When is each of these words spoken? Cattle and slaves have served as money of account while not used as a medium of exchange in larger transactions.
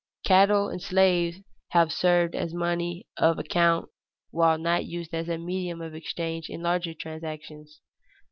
Cattle 0.25 0.67
and 0.67 0.81
slaves 0.81 1.41
have 1.73 1.93
served 1.93 2.33
as 2.33 2.55
money 2.55 3.05
of 3.17 3.37
account 3.37 3.87
while 4.31 4.57
not 4.57 4.83
used 4.85 5.13
as 5.13 5.29
a 5.29 5.37
medium 5.37 5.79
of 5.79 5.93
exchange 5.93 6.49
in 6.49 6.63
larger 6.63 6.95
transactions. 6.95 7.81